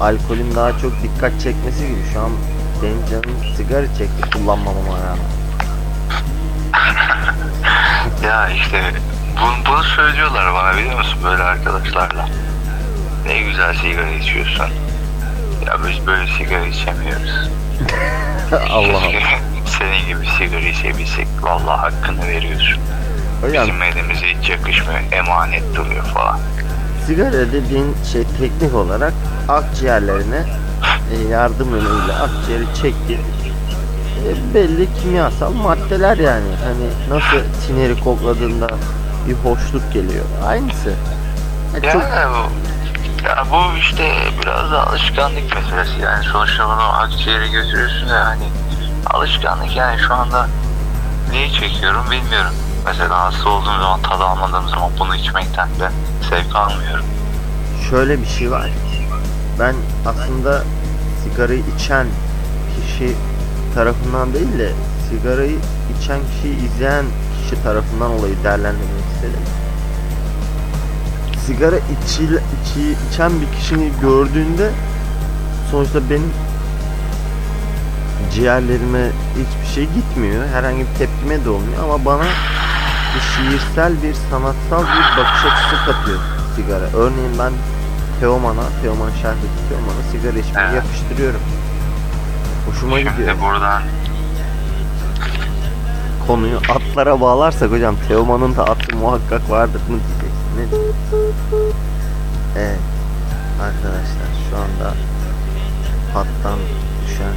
alkolün 0.00 0.54
daha 0.56 0.78
çok 0.78 0.92
dikkat 1.02 1.40
çekmesi 1.42 1.86
gibi 1.88 2.00
şu 2.12 2.20
an 2.20 2.30
benim 2.82 3.06
canım 3.10 3.36
sigara 3.56 3.86
çekti 3.98 4.30
kullanmamama 4.30 4.96
rağmen. 4.98 5.32
Ya 8.24 8.48
işte 8.50 8.82
bunu, 9.40 9.52
bunu 9.74 9.82
söylüyorlar 9.84 10.54
bana 10.54 10.78
biliyor 10.78 10.98
musun 10.98 11.18
böyle 11.24 11.42
arkadaşlarla. 11.42 12.28
Ne 13.26 13.40
güzel 13.42 13.74
sigara 13.74 14.10
içiyorsun. 14.10 14.66
Ya 15.66 15.76
biz 15.88 16.06
böyle 16.06 16.26
sigara 16.38 16.66
içemiyoruz. 16.66 17.50
Allah 18.70 18.98
Allah. 18.98 19.38
Senin 19.78 20.06
gibi 20.08 20.26
sigara 20.38 20.60
içebilsek. 20.68 21.26
Vallahi 21.42 21.80
hakkını 21.80 22.28
veriyorsun. 22.28 22.82
Hocam 23.42 23.66
Bizim 23.66 23.82
elimize 23.82 24.26
hiç 24.26 24.48
yakışmıyor. 24.50 25.00
Emanet 25.12 25.76
duruyor 25.76 26.04
falan. 26.04 26.38
sigara 27.06 27.32
dediğin 27.52 27.94
şey 28.12 28.22
teknik 28.38 28.74
olarak 28.74 29.12
akciğerlerine 29.48 30.42
e, 31.14 31.28
yardım 31.28 31.70
yönüyle 31.70 32.12
akciğeri 32.12 32.64
çekti. 32.82 33.18
E, 34.28 34.54
belli 34.54 34.88
kimyasal 35.02 35.50
maddeler 35.52 36.16
yani. 36.16 36.48
Hani 36.64 37.18
nasıl 37.18 37.44
tineri 37.66 38.00
kokladığında 38.00 38.68
bir 39.28 39.34
hoşluk 39.34 39.92
geliyor. 39.92 40.24
Aynısı. 40.46 40.90
E, 41.82 41.86
Ya 41.86 41.92
çok 41.92 42.02
bu, 42.02 42.06
ya 43.24 43.46
bu 43.50 43.78
işte 43.78 44.14
biraz 44.42 44.72
da 44.72 44.86
alışkanlık 44.86 45.54
meselesi 45.54 46.00
yani 46.00 46.24
sonuçta 46.24 46.64
bunu 46.64 46.98
akciğere 47.02 47.48
götürüyorsun 47.48 48.06
ya 48.06 48.26
hani 48.26 48.44
alışkanlık 49.06 49.76
yani 49.76 50.00
şu 50.00 50.14
anda 50.14 50.48
neyi 51.30 51.52
çekiyorum 51.52 52.04
bilmiyorum. 52.10 52.54
Mesela 52.86 53.24
hasta 53.24 53.48
olduğum 53.48 53.64
zaman 53.64 54.02
tad 54.02 54.20
almadığım 54.20 54.68
zaman 54.68 54.90
bunu 54.98 55.16
içmekten 55.16 55.68
de 55.68 55.90
zevk 56.30 56.56
almıyorum. 56.56 57.04
şöyle 57.90 58.20
bir 58.20 58.26
şey 58.26 58.50
var. 58.50 58.70
Ben 59.60 59.74
aslında 60.06 60.62
sigarayı 61.24 61.62
içen 61.76 62.06
kişi 62.76 63.16
tarafından 63.74 64.34
değil 64.34 64.58
de 64.58 64.72
sigarayı 65.10 65.58
içen 65.98 66.20
kişiyi 66.26 66.56
izleyen 66.66 67.04
kişi 67.42 67.62
tarafından 67.62 68.10
olayı 68.10 68.44
değerlendirmek 68.44 69.04
istedim. 69.14 69.42
Sigara 71.46 71.76
içil, 71.76 72.32
içi, 72.32 72.96
içen 73.10 73.32
bir 73.40 73.58
kişini 73.58 73.90
gördüğünde 74.02 74.70
sonuçta 75.70 76.10
benim 76.10 76.32
ciğerlerime 78.34 79.10
hiçbir 79.32 79.74
şey 79.74 79.84
gitmiyor. 79.84 80.44
Herhangi 80.54 80.78
bir 80.80 80.98
tepkime 80.98 81.44
de 81.44 81.50
olmuyor 81.50 81.82
ama 81.84 82.04
bana 82.04 82.24
bir 83.14 83.20
şiirsel 83.20 83.92
bir 84.02 84.14
sanatsal 84.30 84.82
bir 84.82 85.16
bakış 85.22 85.44
açısı 85.44 85.76
katıyor 85.86 86.18
sigara. 86.56 86.84
Örneğin 87.04 87.38
ben 87.38 87.52
Teoman'a, 88.20 88.62
Teoman 88.82 89.10
Şerbeti 89.10 89.60
Teoman'a 89.68 90.02
sigara 90.12 90.38
içmeyi 90.38 90.66
Evet. 90.66 90.74
yapıştırıyorum. 90.84 91.40
Hoşuma 92.68 92.98
gidiyor. 92.98 93.16
Şimdi 93.16 93.40
buradan 93.42 93.82
Konuyu 96.26 96.56
atlara 96.56 97.20
bağlarsak 97.20 97.70
hocam 97.70 97.94
Teoman'ın 98.08 98.56
da 98.56 98.64
atı 98.64 98.96
muhakkak 98.96 99.50
vardır 99.50 99.80
diyeceksiniz. 100.56 101.74
Evet 102.56 102.80
arkadaşlar 103.60 104.30
şu 104.50 104.56
anda 104.56 104.88
attan 106.20 106.58
düşen 107.06 107.36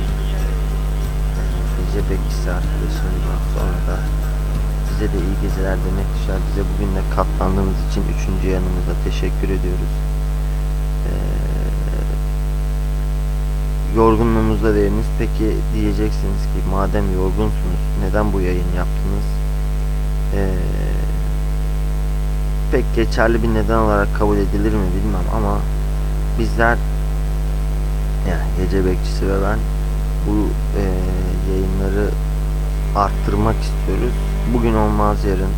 gece 1.77 2.09
bekçisi 2.09 2.49
arkadaşımızdan 2.51 3.41
sonra 3.53 3.79
da 3.89 3.99
size 4.89 5.13
de 5.13 5.17
iyi 5.17 5.35
geceler 5.41 5.77
demek 5.87 6.07
düşer. 6.15 6.39
Bize 6.49 6.63
bugün 6.71 6.95
de 6.95 7.01
katlandığınız 7.15 7.79
için 7.89 8.03
üçüncü 8.13 8.47
yanımıza 8.55 8.93
teşekkür 9.03 9.49
ediyoruz. 9.57 9.93
Ee, 11.07 11.11
yorgunluğunuzda 13.95 14.75
değiniz. 14.75 15.05
Peki 15.19 15.55
diyeceksiniz 15.73 16.43
ki 16.51 16.59
madem 16.71 17.13
yorgunsunuz 17.13 17.81
neden 18.03 18.33
bu 18.33 18.41
yayın 18.41 18.71
yaptınız? 18.81 19.27
Ee, 20.35 20.55
pek 22.75 22.95
geçerli 22.95 23.43
bir 23.43 23.53
neden 23.53 23.77
olarak 23.77 24.07
kabul 24.19 24.37
edilir 24.37 24.73
mi 24.73 24.87
bilmem 24.95 25.27
ama 25.35 25.57
bizler 26.39 26.77
yani 28.29 28.47
gece 28.57 28.85
bekçisi 28.85 29.27
ve 29.27 29.33
ben 29.43 29.59
bu 30.27 30.35
e, 30.79 30.83
yayınları 31.49 32.09
arttırmak 32.95 33.55
istiyoruz. 33.55 34.15
Bugün 34.53 34.75
olmaz 34.75 35.17
yarın, 35.25 35.53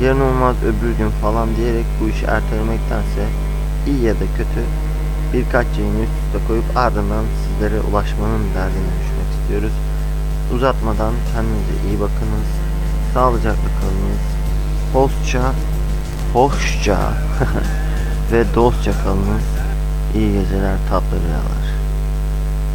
yarın 0.00 0.20
olmaz 0.20 0.56
öbür 0.62 0.92
gün 0.98 1.10
falan 1.22 1.56
diyerek 1.56 1.84
bu 2.00 2.08
işi 2.08 2.24
ertelemektense 2.24 3.22
iyi 3.86 4.02
ya 4.02 4.14
da 4.14 4.26
kötü 4.36 4.62
birkaç 5.32 5.66
yayını 5.78 6.02
üst 6.02 6.18
üste 6.26 6.46
koyup 6.48 6.76
ardından 6.76 7.24
sizlere 7.42 7.80
ulaşmanın 7.80 8.44
derdine 8.54 8.92
düşmek 9.00 9.28
istiyoruz. 9.40 9.72
Uzatmadan 10.54 11.12
kendinize 11.32 11.76
iyi 11.88 12.00
bakınız. 12.00 12.48
Sağlıcakla 13.14 13.70
kalınız. 13.80 14.24
Hoşça, 14.92 15.42
hoşça 16.36 16.98
ve 18.32 18.44
dostça 18.54 18.92
kalınız. 19.04 19.44
İyi 20.14 20.32
geceler, 20.32 20.76
tatlı 20.88 21.16
rüyalar. 21.20 21.65